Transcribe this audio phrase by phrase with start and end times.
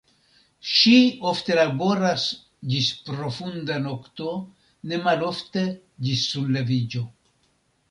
[0.69, 0.93] Ŝi
[1.31, 2.23] ofte laboras
[2.71, 4.33] ĝis profunda nokto,
[4.93, 5.67] ne malofte
[6.09, 7.07] ĝis sunleviĝo.